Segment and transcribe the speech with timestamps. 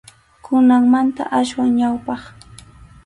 [0.45, 2.21] Kunanmanta aswan ñawpaq.